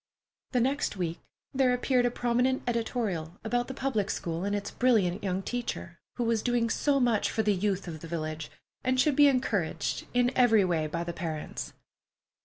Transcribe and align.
The 0.53 0.59
next 0.61 0.97
week 0.97 1.19
there 1.53 1.71
appeared 1.75 2.07
a 2.07 2.09
prominent 2.09 2.63
editorial 2.65 3.37
about 3.43 3.67
the 3.67 3.75
public 3.75 4.09
school 4.09 4.43
and 4.43 4.55
its 4.55 4.71
brilliant 4.71 5.23
young 5.23 5.43
teacher, 5.43 5.99
who 6.15 6.23
was 6.23 6.41
doing 6.41 6.71
so 6.71 6.99
much 6.99 7.29
for 7.29 7.43
the 7.43 7.53
youth 7.53 7.87
of 7.87 7.99
the 7.99 8.07
village, 8.07 8.49
and 8.83 8.99
should 8.99 9.15
be 9.15 9.27
encouraged 9.27 10.07
in 10.15 10.31
every 10.35 10.65
way 10.65 10.87
by 10.87 11.03
the 11.03 11.13
parents. 11.13 11.73